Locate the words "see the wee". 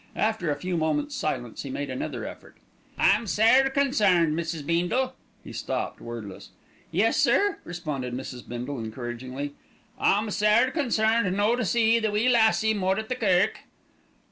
11.63-12.29